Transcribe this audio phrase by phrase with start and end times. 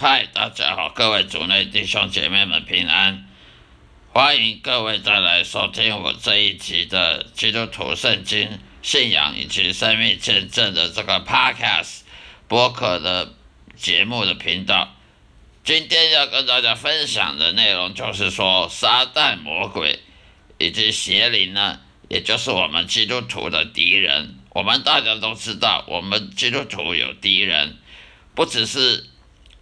[0.00, 3.26] 嗨，大家好，各位主内弟兄姐妹们平安，
[4.12, 12.02] 欢迎各位再来收听我这一集的基督徒圣经信仰以及生命见证的这个 Podcast
[12.46, 13.34] 播客的
[13.74, 14.94] 节目的频道。
[15.64, 19.98] 今天要跟大家分享的内容就是说，撒旦魔鬼
[20.58, 24.36] 以及邪灵呢，也就是我们基督徒的敌人。
[24.50, 27.76] 我们大家都知道，我们基督徒有敌人，
[28.36, 29.04] 不只是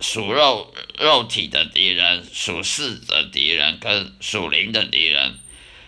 [0.00, 5.38] 属肉肉体的敌人、属世的敌人跟属灵的敌人。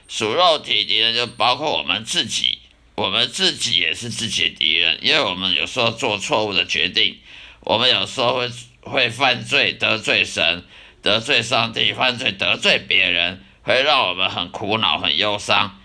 [0.08, 2.58] 属肉体敌人就包括我们自己，
[2.94, 7.18] 我们自己也是自己的敌人，因为我们有时候做错误的决定，
[7.60, 10.64] 我们有时候会会犯罪得罪神、
[11.02, 15.78] 得罪上帝，犯罪得罪别人，会让我们很苦恼、很忧伤。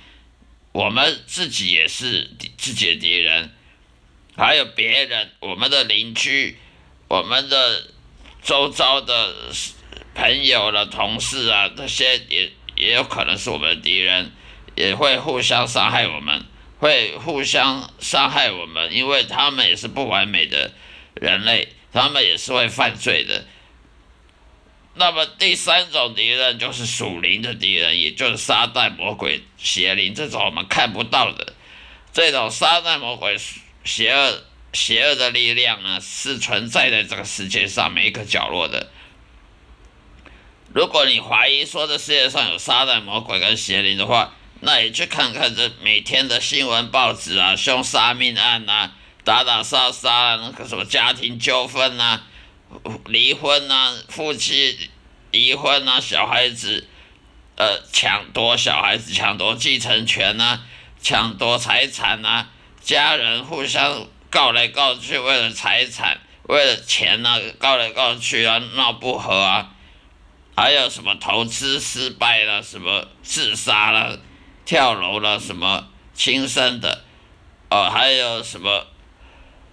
[0.72, 3.52] 我们自己也是自己的敌人，
[4.38, 6.58] 还有别人，我们的邻居，
[7.10, 7.90] 我们的
[8.44, 9.34] 周遭的
[10.14, 14.32] 朋友了、同事啊，这些也也有可能是我们的敌人，
[14.76, 16.46] 也会互相伤害我们，
[16.80, 20.72] 会互相伤害我们，因为他们也是不完美的
[21.14, 23.46] 人类，他们也是会犯罪的。
[24.96, 31.54] 那么第三种敌人就是属灵的敌人，也就是撒旦、魔鬼、邪灵这种我们看不到的
[32.12, 33.36] 这种撒旦、魔鬼、
[33.84, 34.44] 邪恶、
[34.74, 38.90] 邪恶的力量呢，是存在在这个世界上每一个角落的。
[40.74, 52.24] 如果你怀疑说这世界上有撒旦、魔鬼跟邪灵的话，那你去看看这每天的新闻报纸啊，凶杀命案啊，打打杀杀啊，那个什么家庭纠纷啊。
[53.06, 54.90] 离婚啊，夫妻
[55.30, 56.88] 离婚啊，小孩子
[57.56, 60.66] 呃抢夺小孩子抢夺继承权啊，
[61.00, 62.50] 抢夺财产啊，
[62.82, 69.76] 家人互相告来告去，为了财产，为了钱啊，告来告去啊，闹不和啊，
[70.58, 74.20] 还有什么投资失败了，什么自杀了，
[74.66, 77.04] 跳楼了，什么轻生的，
[77.70, 78.88] 哦，还有什么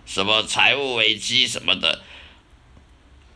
[0.05, 2.03] 什么财务危机什么的。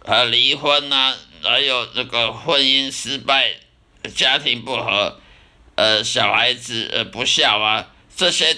[0.01, 3.55] 呃，离婚呐，还有这个婚姻失败、
[4.15, 5.19] 家庭不和，
[5.77, 8.55] 呃，小孩子呃不孝啊，这些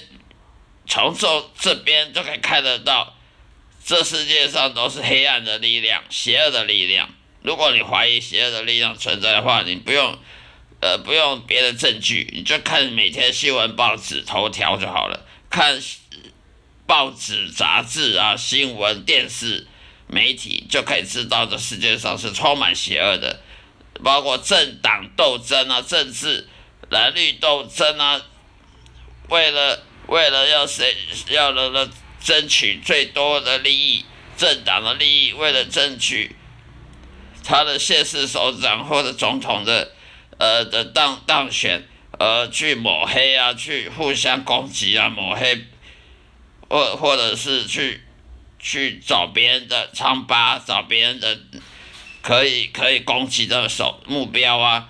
[0.86, 3.14] 从这这边就可以看得到，
[3.84, 7.08] 这世界上都是黑暗的力量、邪恶的力量。
[7.42, 10.18] 如果你怀疑邪恶的力量存在的话，你不用
[10.80, 15.80] 呃不用别的证据，你就看每天新闻报纸头条就好了，看
[16.86, 19.66] 报纸、杂志啊、新闻、电视。
[20.08, 23.40] 媒体就可以知道，这世界上是充满邪恶的，
[24.04, 26.46] 包括政党斗争啊、政治
[26.90, 28.22] 蓝绿斗争啊，
[29.28, 30.94] 为了为了要谁
[31.28, 31.90] 要了了
[32.20, 34.04] 争取最多的利益，
[34.36, 36.34] 政党的利益，为了争取
[37.44, 39.92] 他的县市首长或者总统的
[40.38, 41.86] 呃的当当选，
[42.18, 45.64] 而去抹黑啊，去互相攻击啊，抹黑，
[46.68, 48.02] 或或者是去。
[48.58, 51.38] 去找别人的疮疤，找别人的
[52.20, 54.88] 可以可以攻击的手目标啊！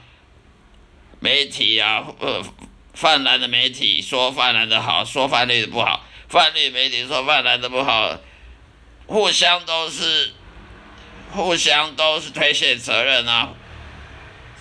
[1.21, 2.43] 媒体啊，呃，
[2.97, 8.19] 泛蓝的媒体说泛蓝的好，说泛绿的不好；泛绿媒体说泛蓝的不好，
[9.07, 10.33] 互相都是
[11.31, 13.53] 互相都是推卸责任啊！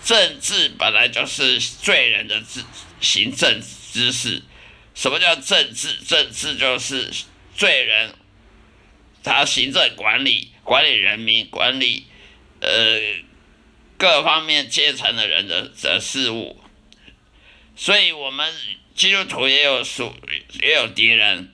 [0.04, 2.64] 政治本来就是罪人的治
[3.02, 4.44] 行政姿势。
[4.94, 5.94] 什么叫政治？
[6.06, 7.12] 政治就是
[7.56, 8.14] 罪人。
[9.24, 12.06] 他行政管理、管理人民、管理
[12.60, 12.70] 呃
[13.98, 16.62] 各方面阶层的人的的事物，
[17.76, 18.54] 所以我们
[18.96, 20.14] 基督徒也有属
[20.62, 21.54] 也有敌人，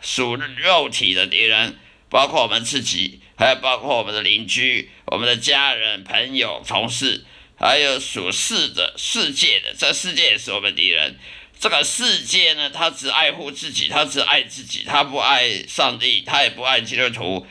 [0.00, 1.78] 属肉体的敌人，
[2.10, 7.24] 包括我们自己，还有包括我们的邻居、我们的家人、朋友、同事，
[7.56, 11.16] 还有属世的世界的，这世界也是我们敌人。
[11.60, 17.46] 这个世界呢，他只爱护自己，他只爱自己，他不爱上帝，他也不爱基督徒，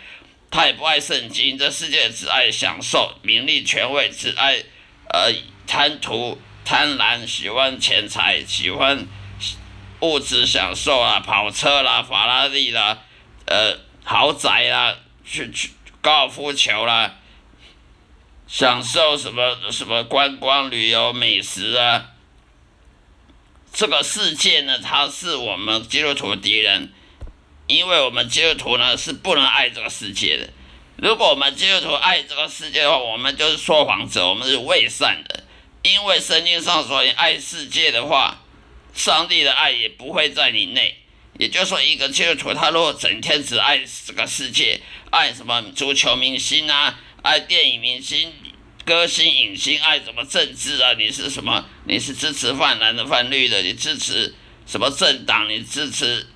[0.49, 1.57] 他也不爱圣经。
[1.57, 4.61] 这世界只爱享受名利权位，只爱
[5.07, 5.33] 呃
[5.65, 9.05] 贪图贪婪，喜欢钱财，喜欢
[9.99, 12.97] 物质享受啊，跑车啦，法拉利啦，
[13.45, 15.71] 呃豪宅啦，去去
[16.01, 17.15] 高尔夫球啦，
[18.47, 22.05] 享受什么什么观光旅游美食啊。
[23.73, 26.91] 这个世界呢，它是我们基督徒敌人，
[27.67, 30.49] 因为我们基督徒呢是不能爱这个世界的。
[30.97, 35.43] 如果我们基督徒爱这个世界的话，我们就是说谎者，我们是伪善的。
[35.83, 38.41] 因为圣经上说，你爱世界的话，
[38.93, 40.97] 上帝的爱也不会在你内。
[41.39, 44.79] 也就是说，一个基督徒他如果整天只爱这个世界，
[45.09, 48.31] 爱什么足球明星啊，爱电影明星、
[48.85, 50.93] 歌星、影星，爱什么政治啊？
[50.93, 51.65] 你是什么？
[51.85, 53.61] 你是支持泛蓝的、泛绿的？
[53.63, 54.35] 你支持
[54.67, 55.49] 什么政党？
[55.49, 56.27] 你支持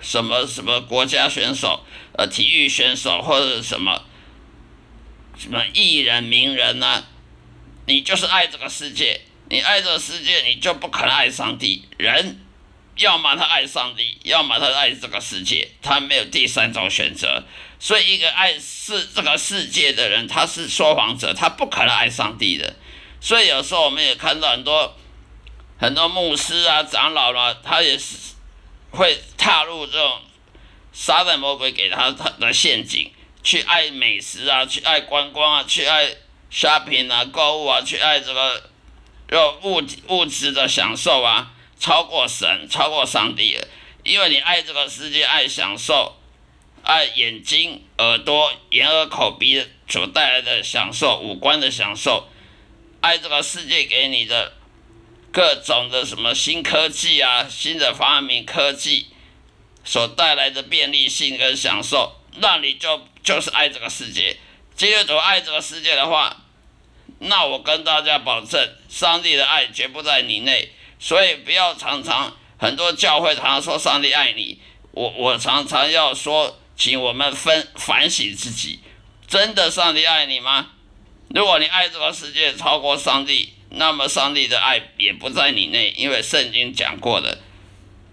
[0.00, 1.84] 什么什么国家选手？
[2.14, 4.02] 呃，体育选手或者什么
[5.38, 7.04] 什么艺人、名人呢？
[7.86, 11.88] 你就是爱这个世界，你爱这个世界，你就不可能爱上帝。
[11.96, 12.44] 人
[12.96, 17.44] 要么他爱上帝，要么他爱这个世界，他没有第三种选择。
[17.78, 22.74] 所以，一个爱世这个世界的人，他是说谎者，他不可能爱上帝的。
[23.20, 24.96] 所以，有时候我们也看到很多
[25.78, 28.16] 很多牧师啊、长老啦，他也是
[28.90, 30.20] 会踏入这种
[30.92, 33.12] 撒旦魔鬼给他他的陷阱，
[33.42, 36.08] 去爱美食啊，去爱观光啊，去爱
[36.50, 38.70] shopping 啊、购物啊，去爱这个
[39.28, 43.68] 肉物物质的享受啊，超过神，超过上帝了。
[44.02, 46.16] 因为你爱这个世界，爱享受。
[46.88, 52.28] 爱眼睛、耳朵、眼、耳、口、鼻所带来的享受，五官的享受；
[53.00, 54.52] 爱这个世界给你的
[55.32, 59.08] 各种的什么新科技啊、新的发明科技
[59.82, 64.36] 所带来的便利性跟享受，那你就就是爱这个世界。
[64.76, 66.36] 基督徒爱这个世界的话，
[67.18, 70.70] 那我跟大家保证，上帝的爱绝不在你内。
[70.98, 74.60] 所以不要常常很多教会常常说上帝爱你，
[74.92, 76.58] 我我常常要说。
[76.78, 78.80] 请我们分反省自己，
[79.26, 80.72] 真的上帝爱你吗？
[81.30, 87.38] 如果你爱这个世界超过上帝，那么上帝的爱也不在你内，因为圣经讲过的，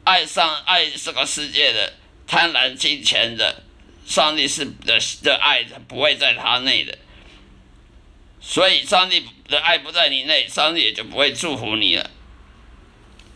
[0.06, 1.92] 爱上爱这个世界的
[2.25, 3.63] 贪婪金钱的，
[4.06, 6.98] 上帝是的的爱不会在他内的，
[8.42, 12.10] 所以上帝的爱不在你内，上帝也就不会祝福你了。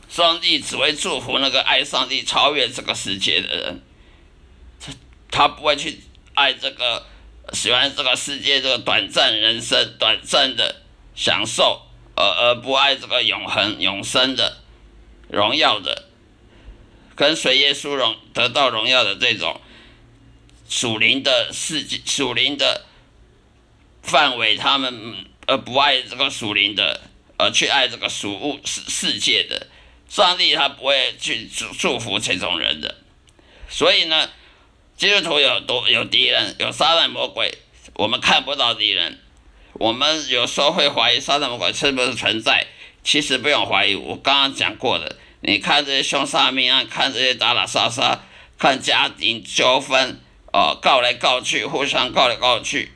[0.09, 3.81] 上帝只会祝福那个爱上帝、超越这个世界的人。
[5.29, 5.99] 他不会去
[6.33, 7.05] 爱这个，
[7.53, 10.83] 喜欢这个世界这个短暂人生、短暂的
[11.15, 11.81] 享受，
[12.15, 14.57] 而而不爱这个永恒、永生的
[15.29, 16.05] 荣耀的，
[17.15, 19.59] 跟随耶稣荣得到荣耀的这种
[20.69, 22.85] 属灵的世界、属灵的
[24.03, 27.01] 范围，他们而不爱这个属灵的，
[27.37, 29.67] 而去爱这个属物世世界的，
[30.09, 32.95] 上帝他不会去祝祝福这种人的，
[33.69, 34.29] 所以呢。
[34.97, 37.55] 基督徒有多有敌人，有撒旦魔鬼，
[37.93, 39.19] 我们看不到敌人。
[39.73, 42.65] 我们有时候会怀疑撒旦魔鬼是不是存在，
[43.03, 43.93] 其实不用怀疑。
[43.93, 48.23] 我刚刚讲过的，你看这些凶杀命案，看这些打打杀杀，
[48.57, 50.19] 看家庭纠纷，
[50.57, 52.91] 哦，告来告去，互相告来告去，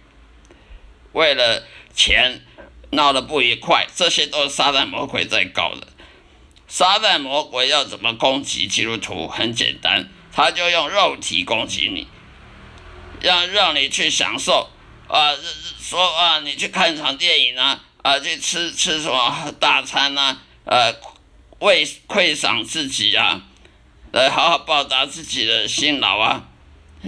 [1.11, 1.63] 为了
[1.93, 2.41] 钱
[2.89, 5.85] 闹得不愉快，这些都是撒旦魔鬼在搞的。
[6.67, 9.27] 撒旦魔鬼要怎么攻击基督徒？
[9.27, 10.09] 很简单。
[10.33, 12.07] 他就用肉体攻击你，
[13.19, 14.67] 让让你去享受
[15.07, 15.35] 啊，
[15.79, 20.95] 说啊，你去看场电影啊，啊，去吃吃什么大餐呐，呃，
[21.59, 23.43] 为馈赏自己啊，
[24.13, 26.47] 来好好报答自己的辛劳啊，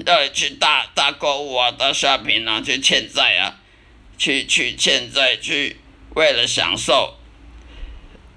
[0.05, 3.59] 要去大大购物啊，大 shopping 啊，去欠债啊，
[4.17, 5.77] 去去欠债去
[6.15, 7.17] 为了享受，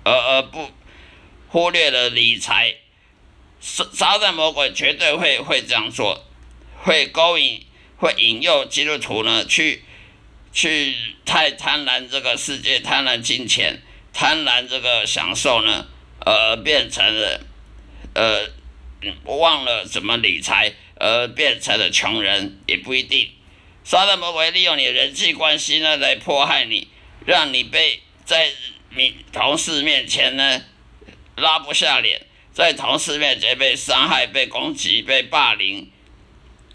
[0.05, 0.71] 而而不
[1.49, 2.77] 忽略了理财。
[3.59, 6.25] 撒撒旦魔鬼绝对会会这样做，
[6.83, 9.83] 会勾引、会引诱基督徒呢去
[10.53, 10.95] 去
[11.25, 13.83] 太贪婪这个世界，贪婪金钱，
[14.13, 15.87] 贪婪这个享受呢，
[16.21, 17.41] 而变成了
[18.15, 18.51] 呃
[19.25, 23.31] 忘了怎么理财，而变成了穷人也不一定。
[23.85, 26.89] 撒旦魔鬼利用你的人际关系呢来迫害你，
[27.25, 28.51] 让你被在
[28.91, 30.63] 你同事面前呢
[31.37, 32.27] 拉不下脸。
[32.53, 35.91] 在同事面前被伤害、被攻击、被霸凌，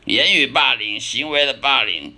[0.06, 2.16] 言语霸凌、行为的霸凌，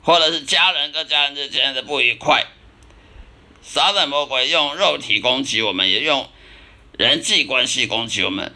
[0.00, 2.46] 或者是家人跟家人之间的不愉快，
[3.60, 6.30] 撒旦魔鬼用肉体攻击我们，也用
[6.96, 8.54] 人际关系攻击我们，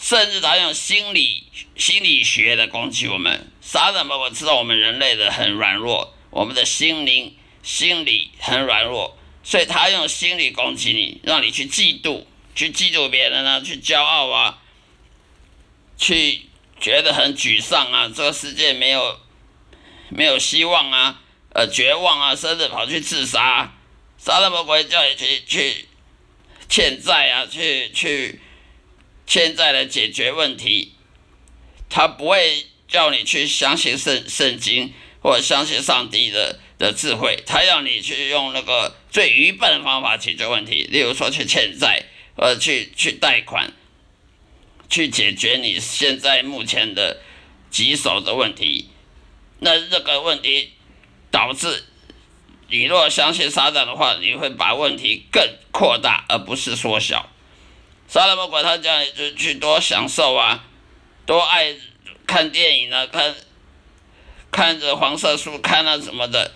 [0.00, 1.44] 甚至他用心理
[1.76, 3.52] 心理学的攻击我们。
[3.60, 9.16] 撒旦魔鬼知道我们人类的很软弱，我们的心灵、心理很软弱。
[9.42, 14.58] 所以他用心理攻击你，让你去嫉妒，去嫉妒别人啊，去骄傲啊，
[15.96, 16.42] 去
[16.80, 19.20] 觉得很沮丧啊，这个世界没有
[20.08, 21.22] 没有希望啊，
[21.54, 23.74] 呃，绝望啊，甚至跑去自杀，
[24.18, 25.88] 撒旦魔鬼叫你去去
[26.68, 28.40] 欠债啊，去去
[29.30, 30.94] 欠债来解决问题，
[31.88, 36.58] 他不会叫你去相信圣圣经或相信上帝的。
[36.80, 42.06] 的智慧，他要你去用那个最愚笨的方法解决问题，例如说去欠债，
[42.36, 43.70] 呃，去去贷款，
[44.88, 47.20] 去解决你现在目前的
[47.70, 48.88] 棘手的问题。
[49.58, 50.70] 那这个问题
[51.30, 51.84] 导致
[52.70, 57.28] 你若相信撒旦的话，你会把问题更扩大，而不是缩小。
[58.10, 60.64] 撒旦魔鬼他叫你就去多享受啊，
[61.24, 61.76] 多爱
[62.26, 63.32] 看电影啊，看
[64.50, 66.52] 看着黄色书看啊什么的，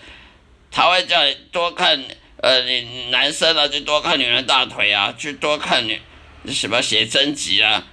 [0.69, 2.03] 他会叫你多看
[2.41, 6.01] 呃，你男生啊就多看女人大腿啊，去多看女
[6.47, 7.87] 什么写真集啊。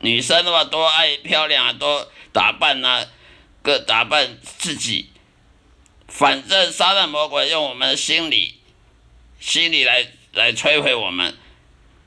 [0.00, 3.06] 女生的话多爱漂亮啊，多打扮啊，
[3.60, 5.10] 各打扮自己。
[6.08, 8.58] 反正撒旦魔鬼用我们的心理，
[9.38, 11.36] 心理来来摧毁我们。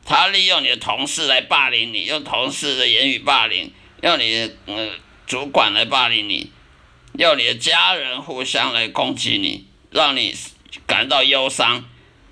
[0.05, 4.91] 他利用你的同事来霸凌你，用同事的言语霸凌，用你的嗯
[5.27, 6.51] 主管来霸凌你，
[7.17, 10.35] 用你的家人互相来攻击你，让你
[10.85, 11.83] 感到忧伤。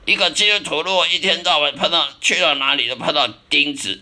[0.05, 4.01] 一个基督徒如果一天到晚碰到去到哪里都碰到钉子。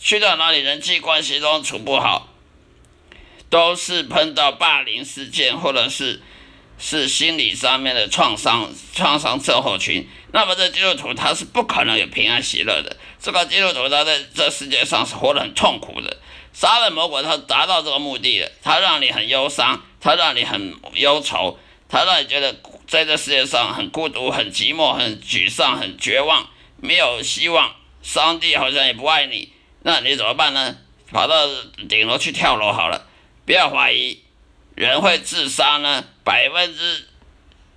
[0.00, 2.28] 去到哪里，人际关系都处不好，
[3.50, 6.22] 都是碰到霸凌事件，或者是
[6.78, 10.08] 是心理上面的创伤、创伤症候群。
[10.32, 12.96] 那么这基督徒他是不可能有平安喜乐的。
[13.20, 16.16] 这个基督徒他在这世界上是活得很痛苦的。
[16.52, 21.58] 杀人魔鬼他达到这个目的了，他让你很忧伤，他让你很忧愁，
[21.88, 22.54] 他让你觉得
[22.86, 27.74] 在这世界上很孤独、很寂寞、很沮丧、很绝望，没有希望。
[28.02, 29.52] 上帝好像也不爱你。
[29.82, 30.76] 那你怎么办呢？
[31.10, 31.46] 跑到
[31.88, 33.06] 顶楼去跳楼好了。
[33.46, 34.22] 不要怀疑，
[34.74, 37.07] 人会自杀呢，百分之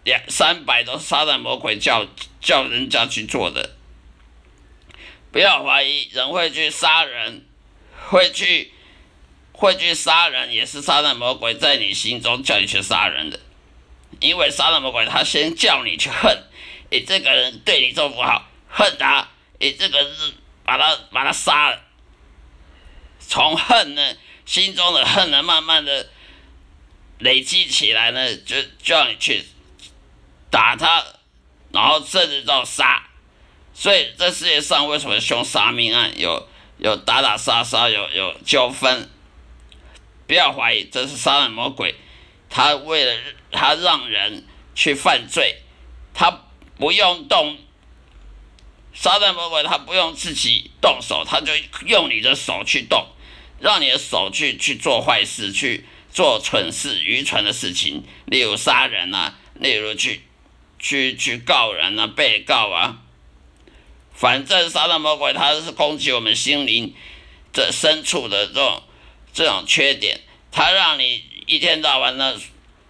[0.04, 2.06] 两三百都是杀人魔鬼叫
[2.40, 3.76] 叫人家去做的。
[5.32, 7.46] 不要怀疑，人会去杀人，
[8.10, 8.74] 会去
[9.54, 13.40] 会去杀人，也是杀人魔鬼在你心中叫你去杀人的。
[14.20, 16.44] 因为杀人魔鬼他先叫你去恨，
[16.90, 19.30] 你这个人对你做不好，恨他，
[19.60, 20.34] 你这个是
[20.66, 21.82] 把他把他杀了。
[23.20, 24.16] 从恨呢，
[24.46, 26.10] 心中的恨呢，慢慢的
[27.20, 29.46] 累积起来呢，就叫你去
[30.52, 31.04] 打他，
[31.72, 33.04] 然后甚至到杀。
[33.74, 39.10] 所以这世界上为什么凶杀命案有有打打杀杀，有有纠纷？
[40.28, 41.96] 不要怀疑，这是杀人魔鬼，
[42.50, 43.20] 他为了
[43.52, 45.62] 他让人去犯罪，
[46.14, 46.44] 他
[46.78, 47.58] 不用动。
[48.94, 51.54] 杀人魔鬼他不用自己动手，他就
[51.88, 53.08] 用你的手去动。
[53.60, 60.24] 让你的手去去做坏事，去做蠢事、愚蠢的事情，例如杀人啊，例如去
[60.82, 62.98] 去去告人啊、被告啊。
[64.14, 66.94] 反正杀人魔鬼他是攻击我们心灵
[67.54, 68.84] 这深处的这种
[69.34, 70.20] 这种缺点，
[70.52, 72.38] 他让你一天到晚的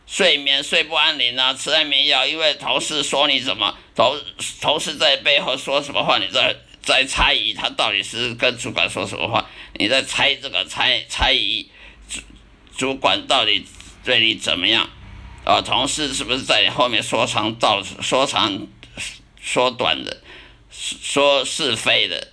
[0.08, 4.20] 睡眠睡不安宁啊，吃安眠药，因为同事说你怎么同
[4.60, 9.50] 同事在背后说什么话，你在在猜疑他到底是跟主管说什么话。
[9.76, 11.70] 你在猜这个猜猜疑
[12.10, 12.20] 主
[12.76, 13.66] 主管到底
[14.04, 14.90] 对你怎么样？
[15.44, 18.68] 啊，同事是不是在你后面说长道说长
[19.42, 20.22] 说短的
[20.70, 22.28] 说是非的？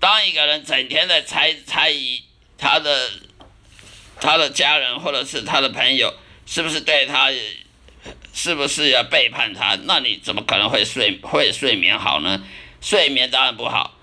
[0.00, 2.22] 当一个人整天在猜猜疑
[2.58, 3.10] 他的
[4.20, 6.14] 他的家人或者是他的朋友
[6.46, 7.30] 是不是对他
[8.32, 9.78] 是不是要背叛他？
[9.84, 12.42] 那你怎么可能会睡会睡眠好呢？
[12.80, 13.93] 睡眠当然不好。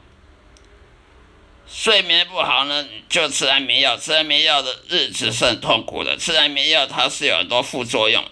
[1.73, 3.97] 睡眠不好呢，就吃安眠药。
[3.97, 6.17] 吃安眠药的日子是很痛苦的。
[6.17, 8.23] 吃安眠药它是有很多副作用，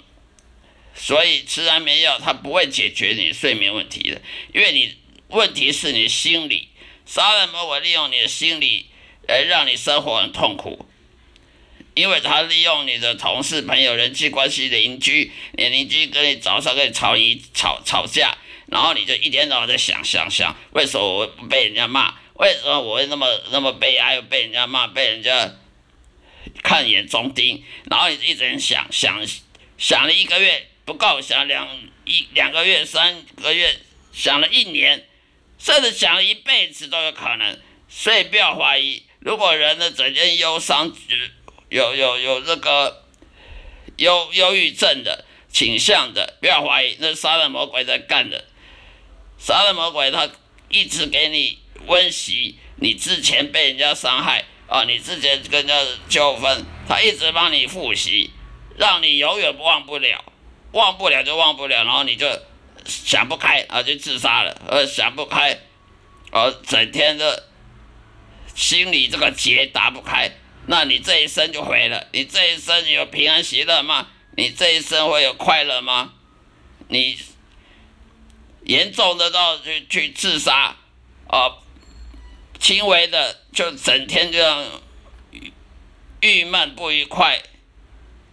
[0.93, 4.21] 所以吃安眠药它不会解决你睡眠问题的，
[4.53, 4.97] 因为你
[5.29, 6.67] 问题是你心理。
[7.05, 8.85] 杀人魔我利用你的心理
[9.27, 10.85] 来让你生活很痛苦，
[11.95, 22.13] 因为他利用你的同事、朋友、人际关系、邻居，你邻居跟你早上跟你吵一吵吵架，然后你就一天到晚在想想想，为什么我被人家骂？
[22.39, 25.55] 为什么我会那么那么悲哀，又被人家骂，被人家
[26.63, 27.61] 看眼中钉？
[27.89, 29.21] 然后你一直想想
[29.77, 31.67] 想了一个月不够，想两
[32.05, 33.77] 一两个月、三个月，
[34.13, 35.05] 想了一年，
[35.57, 37.59] 甚至想了一辈子都有可能。
[37.89, 40.95] 所以不要怀疑，如果人的整天忧伤，
[41.67, 43.03] 有有有这个
[43.97, 48.45] 忧忧郁症的倾向的，不要怀疑，那是杀人魔鬼在干的。
[49.37, 50.29] 杀人魔鬼他
[50.69, 51.59] 一直给你。
[51.87, 55.73] 温习你之前被人家伤害啊，你之前跟人家
[56.09, 58.29] 纠纷，他一直帮你复习，
[58.77, 60.23] 让你永远忘不了，
[60.73, 62.27] 忘不了就忘不了，然后你就
[62.85, 65.57] 想不开啊，就自杀了，呃，想不开，
[66.31, 67.47] 呃，整天的
[68.53, 70.29] 心里这个结打不开，
[70.67, 74.09] 那你这一生就毁了，你这一生你有平安喜乐吗？
[74.35, 76.13] 你这一生会有快乐吗？
[76.89, 77.17] 你
[78.63, 80.75] 严重的到去去自杀
[81.27, 81.57] 啊？
[82.59, 84.65] 轻微的就整天这样
[86.19, 87.41] 郁闷不愉快，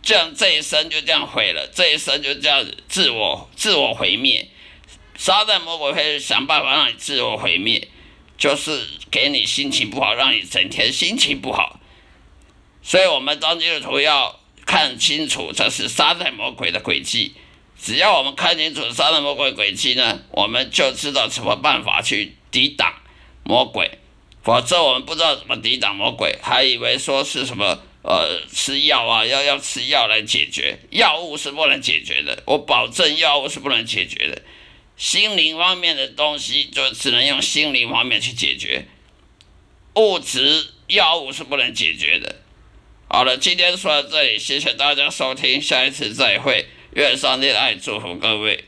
[0.02, 4.48] 这样这一生就这样毁了，这一生就这样自我自我毁灭。
[5.16, 7.88] 撒旦魔鬼会想办法让你自我毁灭，
[8.36, 11.78] 就是给你心情不好，让你整天心情不好。
[12.82, 17.34] 所以，我们当基督徒要看清楚，这是撒旦魔鬼的轨迹。
[17.80, 22.94] 只要我们看清楚撒旦魔鬼轨迹呢，我们就知道什么办法去抵挡
[23.44, 23.98] 魔鬼。
[24.42, 32.42] 否则，我们不知道怎么抵挡魔鬼，还以为说是什么呃吃药啊，要要吃药来解决，药物是不能解决的。
[32.46, 34.40] 我保证，药物是不能解决的。
[34.96, 38.86] 心灵方面的东西，就只能用心灵方面去解决，
[39.96, 42.36] 物质药物是不能解决的。
[43.08, 46.66] 好了，今天说到这里，谢谢大家收听，下一次再会，
[46.96, 48.64] 愿上帝爱祝福各位，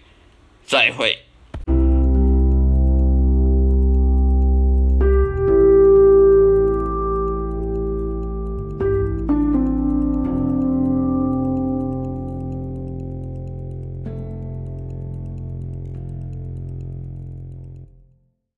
[0.67, 1.19] 再会。